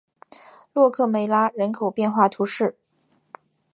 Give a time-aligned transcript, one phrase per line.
[0.73, 2.75] 洛克梅拉人口变化图示